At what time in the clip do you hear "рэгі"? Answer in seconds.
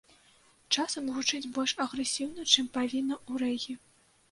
3.47-3.81